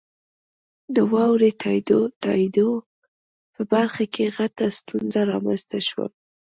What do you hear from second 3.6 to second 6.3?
برخه کې غټه ستونزه رامنځته شوي.